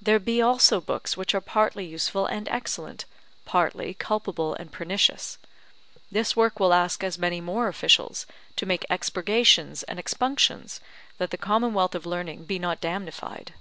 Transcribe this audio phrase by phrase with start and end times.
[0.00, 3.04] There be also books which are partly useful and excellent,
[3.44, 5.36] partly culpable and pernicious;
[6.10, 8.24] this work will ask as many more officials,
[8.56, 10.80] to make expurgations and expunctions,
[11.18, 13.52] that the commonwealth of learning be not damnified.